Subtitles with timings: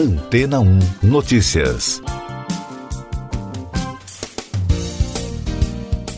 [0.00, 2.00] Antena 1 Notícias.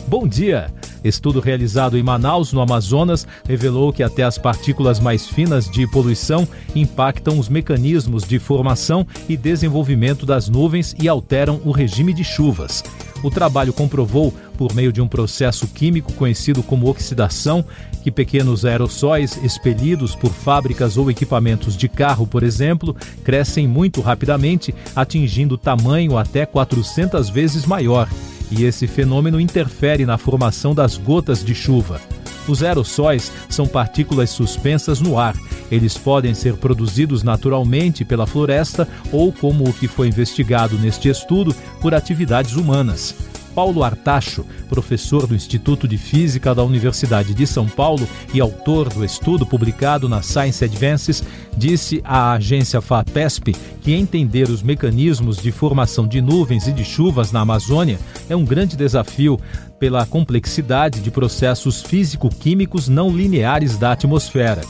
[0.07, 0.73] Bom dia!
[1.03, 6.47] Estudo realizado em Manaus, no Amazonas, revelou que até as partículas mais finas de poluição
[6.73, 12.81] impactam os mecanismos de formação e desenvolvimento das nuvens e alteram o regime de chuvas.
[13.21, 14.33] O trabalho comprovou,
[14.63, 17.65] por meio de um processo químico conhecido como oxidação,
[18.01, 24.73] que pequenos aerossóis expelidos por fábricas ou equipamentos de carro, por exemplo, crescem muito rapidamente,
[24.95, 28.07] atingindo tamanho até 400 vezes maior
[28.49, 31.99] e esse fenômeno interfere na formação das gotas de chuva.
[32.47, 35.35] Os aerossóis são partículas suspensas no ar.
[35.69, 41.53] Eles podem ser produzidos naturalmente pela floresta ou, como o que foi investigado neste estudo,
[41.81, 43.32] por atividades humanas.
[43.53, 49.05] Paulo Artacho, professor do Instituto de Física da Universidade de São Paulo e autor do
[49.05, 51.23] estudo publicado na Science Advances,
[51.55, 57.31] disse à agência FAPESP que entender os mecanismos de formação de nuvens e de chuvas
[57.31, 59.39] na Amazônia é um grande desafio
[59.79, 64.61] pela complexidade de processos físico-químicos não lineares da atmosfera.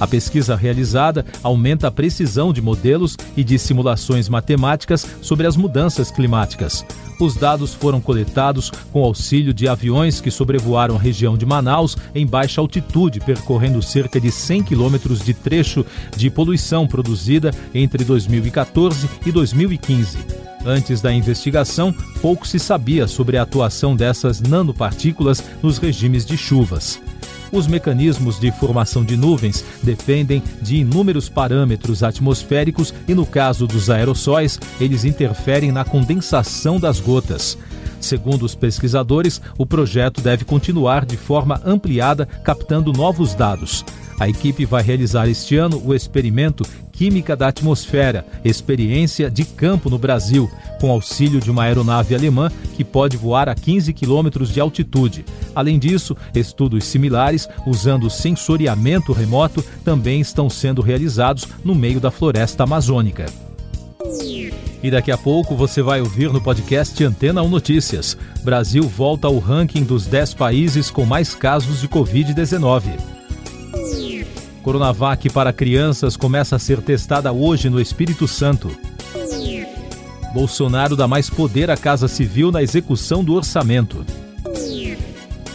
[0.00, 6.10] A pesquisa realizada aumenta a precisão de modelos e de simulações matemáticas sobre as mudanças
[6.10, 6.84] climáticas.
[7.20, 12.26] Os dados foram coletados com auxílio de aviões que sobrevoaram a região de Manaus em
[12.26, 15.84] baixa altitude, percorrendo cerca de 100 quilômetros de trecho
[16.16, 20.18] de poluição produzida entre 2014 e 2015.
[20.64, 27.00] Antes da investigação, pouco se sabia sobre a atuação dessas nanopartículas nos regimes de chuvas.
[27.52, 33.90] Os mecanismos de formação de nuvens dependem de inúmeros parâmetros atmosféricos e, no caso dos
[33.90, 37.58] aerossóis, eles interferem na condensação das gotas.
[38.00, 43.84] Segundo os pesquisadores, o projeto deve continuar de forma ampliada, captando novos dados.
[44.20, 49.98] A equipe vai realizar este ano o experimento Química da Atmosfera, experiência de campo no
[49.98, 55.24] Brasil, com auxílio de uma aeronave alemã que pode voar a 15 quilômetros de altitude.
[55.54, 62.64] Além disso, estudos similares usando sensoriamento remoto também estão sendo realizados no meio da floresta
[62.64, 63.24] amazônica.
[64.82, 68.18] E daqui a pouco você vai ouvir no podcast Antena 1 Notícias.
[68.42, 73.19] Brasil volta ao ranking dos 10 países com mais casos de Covid-19.
[74.62, 78.70] Coronavac para crianças começa a ser testada hoje no Espírito Santo.
[80.34, 84.04] Bolsonaro dá mais poder à Casa Civil na execução do orçamento.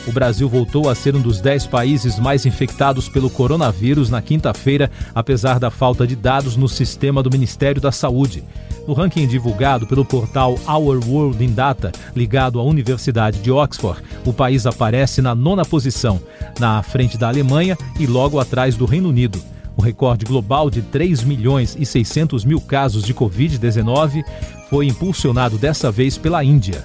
[0.08, 4.92] O Brasil voltou a ser um dos 10 países mais infectados pelo coronavírus na quinta-feira,
[5.16, 8.44] apesar da falta de dados no sistema do Ministério da Saúde.
[8.88, 14.32] No ranking divulgado pelo portal Our World in Data, ligado à Universidade de Oxford, o
[14.32, 16.22] país aparece na nona posição,
[16.60, 19.42] na frente da Alemanha e logo atrás do Reino Unido.
[19.76, 24.24] O recorde global de 3 milhões e 600 mil casos de Covid-19
[24.70, 26.84] foi impulsionado dessa vez pela Índia.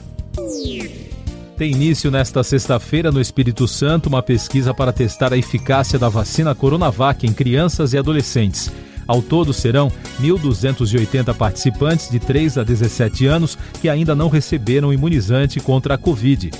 [1.60, 6.54] Tem início nesta sexta-feira no Espírito Santo uma pesquisa para testar a eficácia da vacina
[6.54, 8.72] Coronavac em crianças e adolescentes.
[9.06, 15.60] Ao todo, serão 1.280 participantes de 3 a 17 anos que ainda não receberam imunizante
[15.60, 16.50] contra a Covid.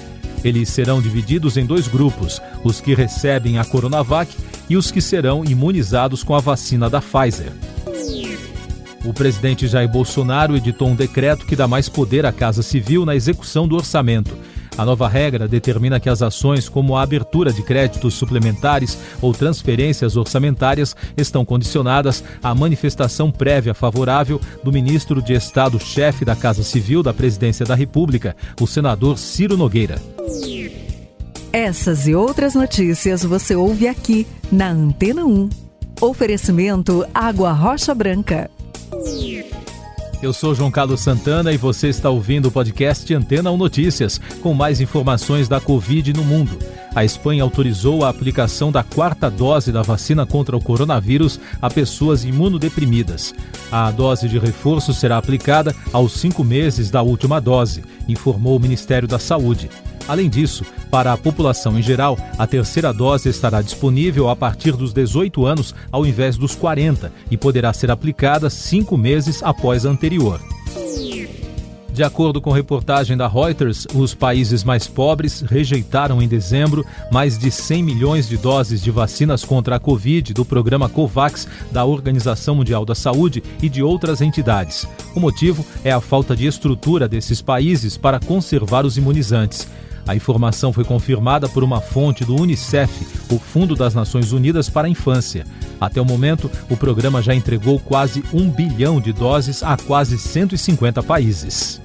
[0.44, 4.30] Eles serão divididos em dois grupos: os que recebem a Coronavac
[4.68, 7.54] e os que serão imunizados com a vacina da Pfizer.
[9.02, 13.16] O presidente Jair Bolsonaro editou um decreto que dá mais poder à Casa Civil na
[13.16, 14.36] execução do orçamento.
[14.80, 20.16] A nova regra determina que as ações como a abertura de créditos suplementares ou transferências
[20.16, 27.12] orçamentárias estão condicionadas à manifestação prévia favorável do ministro de Estado-chefe da Casa Civil da
[27.12, 30.00] Presidência da República, o senador Ciro Nogueira.
[31.52, 35.50] Essas e outras notícias você ouve aqui na Antena 1.
[36.00, 38.50] Oferecimento Água Rocha Branca.
[40.22, 44.52] Eu sou João Carlos Santana e você está ouvindo o podcast Antena 1 Notícias, com
[44.52, 46.58] mais informações da Covid no mundo.
[46.94, 52.22] A Espanha autorizou a aplicação da quarta dose da vacina contra o coronavírus a pessoas
[52.22, 53.34] imunodeprimidas.
[53.72, 59.08] A dose de reforço será aplicada aos cinco meses da última dose, informou o Ministério
[59.08, 59.70] da Saúde.
[60.10, 64.92] Além disso, para a população em geral, a terceira dose estará disponível a partir dos
[64.92, 70.40] 18 anos ao invés dos 40 e poderá ser aplicada cinco meses após a anterior.
[71.92, 77.48] De acordo com reportagem da Reuters, os países mais pobres rejeitaram em dezembro mais de
[77.48, 82.84] 100 milhões de doses de vacinas contra a Covid do programa COVAX da Organização Mundial
[82.84, 84.88] da Saúde e de outras entidades.
[85.14, 89.68] O motivo é a falta de estrutura desses países para conservar os imunizantes.
[90.10, 92.90] A informação foi confirmada por uma fonte do Unicef,
[93.32, 95.46] o Fundo das Nações Unidas para a Infância.
[95.80, 101.00] Até o momento, o programa já entregou quase um bilhão de doses a quase 150
[101.04, 101.80] países.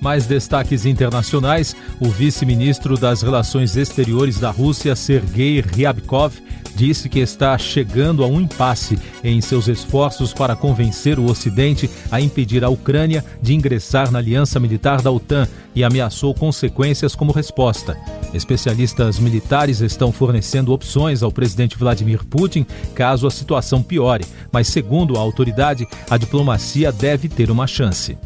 [0.00, 6.34] Mais destaques internacionais: o vice-ministro das Relações Exteriores da Rússia, Sergei Ryabkov,
[6.82, 12.20] disse que está chegando a um impasse em seus esforços para convencer o Ocidente a
[12.20, 15.46] impedir a Ucrânia de ingressar na aliança militar da OTAN
[15.76, 17.96] e ameaçou consequências como resposta.
[18.34, 25.16] Especialistas militares estão fornecendo opções ao presidente Vladimir Putin caso a situação piore, mas, segundo
[25.16, 28.18] a autoridade, a diplomacia deve ter uma chance.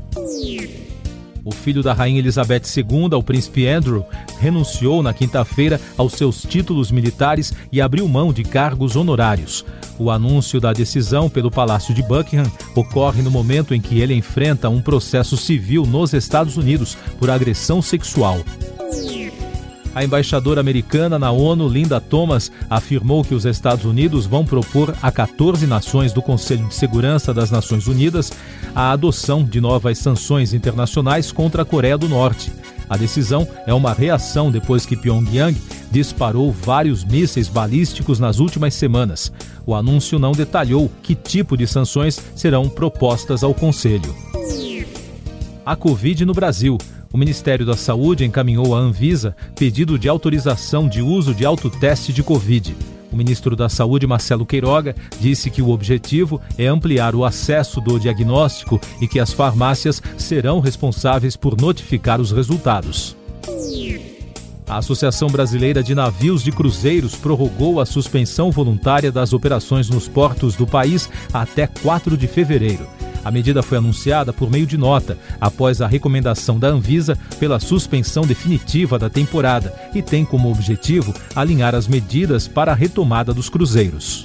[1.46, 4.04] O filho da rainha Elizabeth II, o príncipe Andrew,
[4.40, 9.64] renunciou na quinta-feira aos seus títulos militares e abriu mão de cargos honorários.
[9.96, 14.68] O anúncio da decisão pelo Palácio de Buckingham ocorre no momento em que ele enfrenta
[14.68, 18.40] um processo civil nos Estados Unidos por agressão sexual.
[19.96, 25.10] A embaixadora americana na ONU, Linda Thomas, afirmou que os Estados Unidos vão propor a
[25.10, 28.30] 14 nações do Conselho de Segurança das Nações Unidas
[28.74, 32.52] a adoção de novas sanções internacionais contra a Coreia do Norte.
[32.90, 35.58] A decisão é uma reação depois que Pyongyang
[35.90, 39.32] disparou vários mísseis balísticos nas últimas semanas.
[39.64, 44.14] O anúncio não detalhou que tipo de sanções serão propostas ao Conselho.
[45.64, 46.76] A Covid no Brasil
[47.16, 52.22] o Ministério da Saúde encaminhou à Anvisa pedido de autorização de uso de autoteste de
[52.22, 52.76] Covid.
[53.10, 57.98] O ministro da Saúde, Marcelo Queiroga, disse que o objetivo é ampliar o acesso do
[57.98, 63.16] diagnóstico e que as farmácias serão responsáveis por notificar os resultados.
[64.68, 70.54] A Associação Brasileira de Navios de Cruzeiros prorrogou a suspensão voluntária das operações nos portos
[70.54, 72.86] do país até 4 de fevereiro.
[73.26, 78.24] A medida foi anunciada por meio de nota, após a recomendação da Anvisa pela suspensão
[78.24, 84.24] definitiva da temporada e tem como objetivo alinhar as medidas para a retomada dos cruzeiros.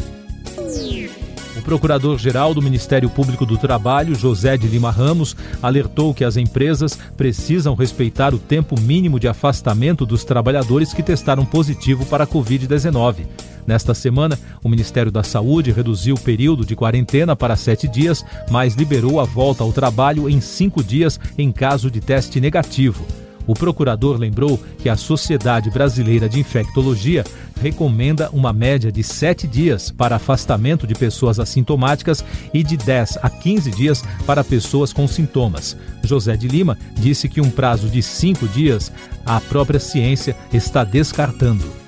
[1.57, 6.95] O procurador-geral do Ministério Público do Trabalho, José de Lima Ramos, alertou que as empresas
[7.17, 13.25] precisam respeitar o tempo mínimo de afastamento dos trabalhadores que testaram positivo para a Covid-19.
[13.65, 18.75] Nesta semana, o Ministério da Saúde reduziu o período de quarentena para sete dias, mas
[18.75, 23.05] liberou a volta ao trabalho em cinco dias em caso de teste negativo.
[23.47, 27.23] O procurador lembrou que a Sociedade Brasileira de Infectologia
[27.59, 32.23] recomenda uma média de sete dias para afastamento de pessoas assintomáticas
[32.53, 35.75] e de 10 a 15 dias para pessoas com sintomas.
[36.03, 38.91] José de Lima disse que um prazo de cinco dias
[39.25, 41.80] a própria ciência está descartando.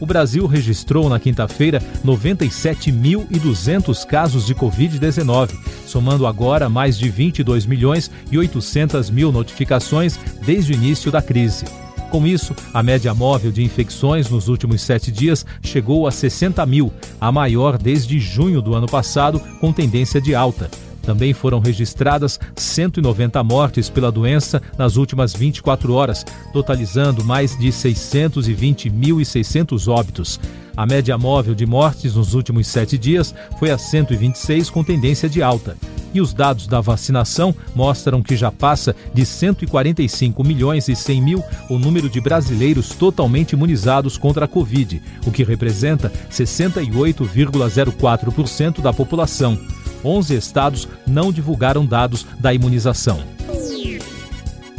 [0.00, 5.50] O Brasil registrou na quinta-feira 97.200 casos de Covid-19,
[5.86, 11.64] somando agora mais de 22 milhões e 800 mil notificações desde o início da crise.
[12.10, 16.90] Com isso, a média móvel de infecções nos últimos sete dias chegou a 60 mil,
[17.20, 20.70] a maior desde junho do ano passado, com tendência de alta.
[21.08, 26.22] Também foram registradas 190 mortes pela doença nas últimas 24 horas,
[26.52, 30.38] totalizando mais de 620.600 óbitos.
[30.76, 35.42] A média móvel de mortes nos últimos sete dias foi a 126, com tendência de
[35.42, 35.78] alta.
[36.12, 41.42] E os dados da vacinação mostram que já passa de 145 milhões e 100 mil
[41.70, 49.58] o número de brasileiros totalmente imunizados contra a Covid, o que representa 68,04% da população.
[50.04, 53.22] 11 estados não divulgaram dados da imunização.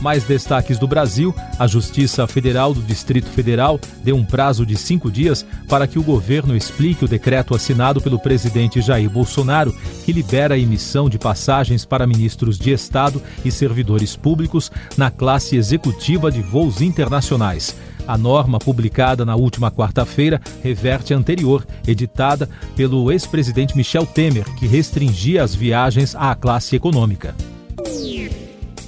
[0.01, 5.11] Mais destaques do Brasil: a Justiça Federal do Distrito Federal deu um prazo de cinco
[5.11, 10.55] dias para que o governo explique o decreto assinado pelo presidente Jair Bolsonaro, que libera
[10.55, 16.41] a emissão de passagens para ministros de Estado e servidores públicos na classe executiva de
[16.41, 17.75] voos internacionais.
[18.09, 24.65] A norma, publicada na última quarta-feira, reverte a anterior, editada pelo ex-presidente Michel Temer, que
[24.65, 27.35] restringia as viagens à classe econômica.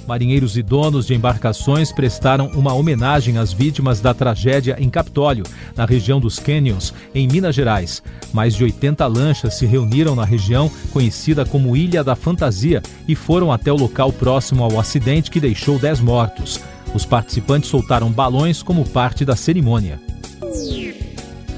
[0.08, 5.44] Marinheiros e donos de embarcações prestaram uma homenagem às vítimas da tragédia em Capitólio,
[5.76, 8.02] na região dos Canyons, em Minas Gerais.
[8.32, 13.52] Mais de 80 lanchas se reuniram na região, conhecida como Ilha da Fantasia, e foram
[13.52, 16.60] até o local próximo ao acidente que deixou 10 mortos.
[16.94, 20.00] Os participantes soltaram balões como parte da cerimônia.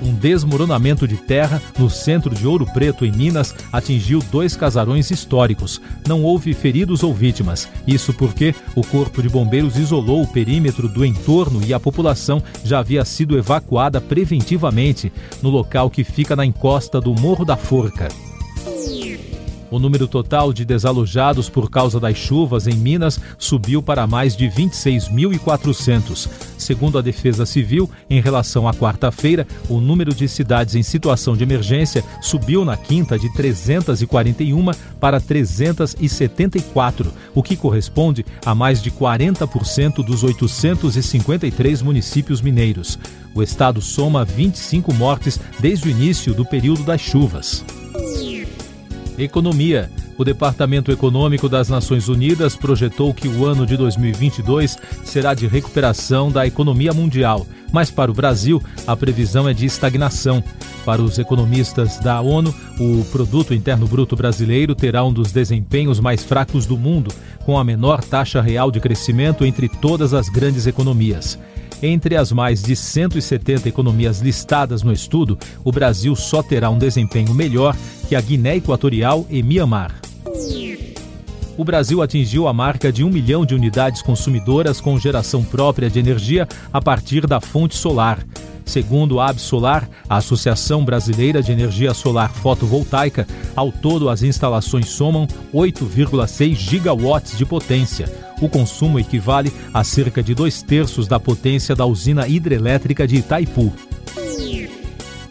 [0.02, 5.80] Um desmoronamento de terra no centro de Ouro Preto, em Minas, atingiu dois casarões históricos.
[6.06, 7.66] Não houve feridos ou vítimas.
[7.86, 12.80] Isso porque o Corpo de Bombeiros isolou o perímetro do entorno e a população já
[12.80, 15.10] havia sido evacuada preventivamente
[15.42, 18.08] no local que fica na encosta do Morro da Forca.
[19.74, 24.46] O número total de desalojados por causa das chuvas em Minas subiu para mais de
[24.46, 26.28] 26.400.
[26.56, 31.42] Segundo a Defesa Civil, em relação à quarta-feira, o número de cidades em situação de
[31.42, 40.04] emergência subiu na quinta de 341 para 374, o que corresponde a mais de 40%
[40.04, 42.96] dos 853 municípios mineiros.
[43.34, 47.64] O estado soma 25 mortes desde o início do período das chuvas.
[49.18, 49.90] Economia.
[50.16, 56.30] O Departamento Econômico das Nações Unidas projetou que o ano de 2022 será de recuperação
[56.30, 60.42] da economia mundial, mas para o Brasil a previsão é de estagnação.
[60.84, 66.22] Para os economistas da ONU, o Produto Interno Bruto brasileiro terá um dos desempenhos mais
[66.22, 67.12] fracos do mundo,
[67.44, 71.38] com a menor taxa real de crescimento entre todas as grandes economias.
[71.86, 77.34] Entre as mais de 170 economias listadas no estudo, o Brasil só terá um desempenho
[77.34, 77.76] melhor
[78.08, 79.94] que a Guiné Equatorial e Mianmar.
[81.58, 85.98] O Brasil atingiu a marca de um milhão de unidades consumidoras com geração própria de
[85.98, 88.24] energia a partir da fonte solar.
[88.64, 95.26] Segundo a Absolar, a Associação Brasileira de Energia Solar Fotovoltaica, ao todo as instalações somam
[95.52, 101.86] 8,6 gigawatts de potência, o consumo equivale a cerca de dois terços da potência da
[101.86, 103.72] usina hidrelétrica de Itaipu.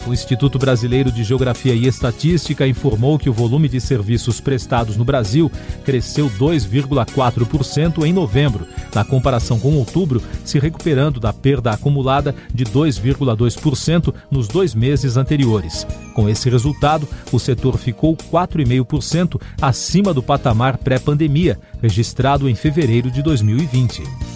[0.05, 5.05] O Instituto Brasileiro de Geografia e Estatística informou que o volume de serviços prestados no
[5.05, 5.50] Brasil
[5.86, 14.13] cresceu 2,4% em novembro, na comparação com outubro, se recuperando da perda acumulada de 2,2%
[14.29, 15.88] nos dois meses anteriores.
[16.13, 23.22] Com esse resultado, o setor ficou 4,5% acima do patamar pré-pandemia, registrado em fevereiro de
[23.22, 24.32] 2020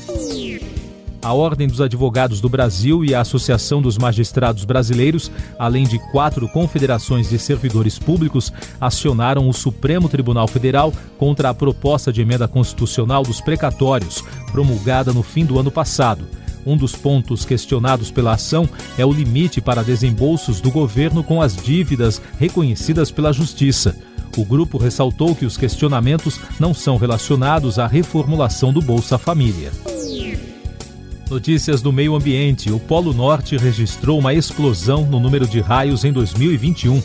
[1.21, 6.47] a Ordem dos Advogados do Brasil e a Associação dos Magistrados Brasileiros, além de quatro
[6.49, 13.23] confederações de servidores públicos, acionaram o Supremo Tribunal Federal contra a proposta de emenda constitucional
[13.23, 16.25] dos precatórios, promulgada no fim do ano passado.
[16.65, 21.55] Um dos pontos questionados pela ação é o limite para desembolsos do governo com as
[21.55, 23.95] dívidas reconhecidas pela Justiça.
[24.35, 29.71] O grupo ressaltou que os questionamentos não são relacionados à reformulação do Bolsa Família.
[31.29, 32.71] Notícias do meio ambiente.
[32.71, 37.03] O Polo Norte registrou uma explosão no número de raios em 2021.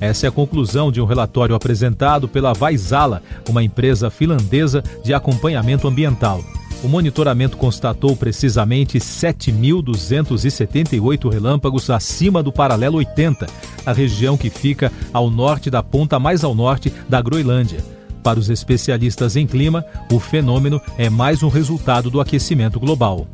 [0.00, 5.88] Essa é a conclusão de um relatório apresentado pela Vaisala, uma empresa finlandesa de acompanhamento
[5.88, 6.40] ambiental.
[6.84, 13.46] O monitoramento constatou precisamente 7.278 relâmpagos acima do paralelo 80,
[13.84, 17.84] a região que fica ao norte da ponta mais ao norte da Groenlândia.
[18.22, 23.26] Para os especialistas em clima, o fenômeno é mais um resultado do aquecimento global.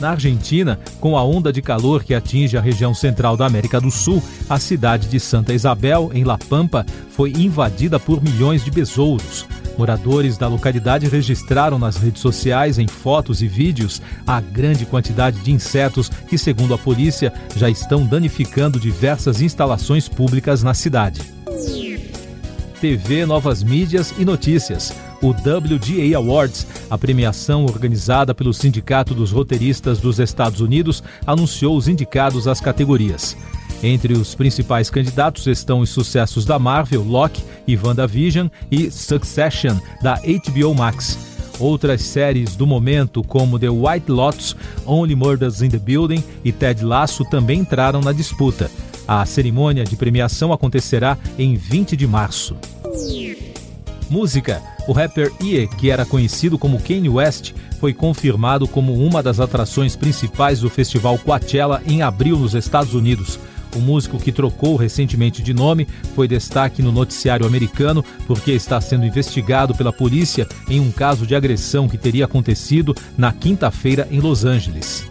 [0.00, 3.90] Na Argentina, com a onda de calor que atinge a região central da América do
[3.90, 9.46] Sul, a cidade de Santa Isabel, em La Pampa, foi invadida por milhões de besouros.
[9.78, 15.50] Moradores da localidade registraram nas redes sociais, em fotos e vídeos, a grande quantidade de
[15.50, 21.20] insetos que, segundo a polícia, já estão danificando diversas instalações públicas na cidade.
[22.80, 29.98] TV, novas mídias e notícias o WGA Awards, a premiação organizada pelo Sindicato dos Roteiristas
[29.98, 33.36] dos Estados Unidos, anunciou os indicados às categorias.
[33.82, 40.14] Entre os principais candidatos estão os sucessos da Marvel, Loki e WandaVision e Succession, da
[40.14, 41.18] HBO Max.
[41.58, 44.54] Outras séries do momento, como The White Lotus,
[44.84, 48.70] Only Murders in the Building e Ted Lasso, também entraram na disputa.
[49.08, 52.56] A cerimônia de premiação acontecerá em 20 de março.
[54.08, 59.40] Música o rapper Ye, que era conhecido como Kanye West, foi confirmado como uma das
[59.40, 63.38] atrações principais do festival Coachella em abril nos Estados Unidos.
[63.74, 69.04] O músico que trocou recentemente de nome foi destaque no noticiário americano porque está sendo
[69.04, 74.44] investigado pela polícia em um caso de agressão que teria acontecido na quinta-feira em Los
[74.44, 75.04] Angeles.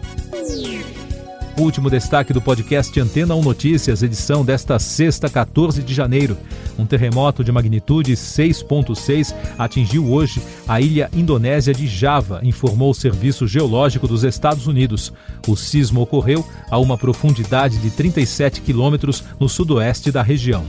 [1.58, 6.36] Último destaque do podcast Antena 1 Notícias, edição desta sexta, 14 de janeiro.
[6.78, 13.48] Um terremoto de magnitude 6.6 atingiu hoje a ilha indonésia de Java, informou o Serviço
[13.48, 15.14] Geológico dos Estados Unidos.
[15.48, 20.62] O sismo ocorreu a uma profundidade de 37 quilômetros no sudoeste da região.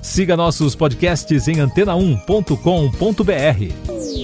[0.00, 4.23] Siga nossos podcasts em antena1.com.br.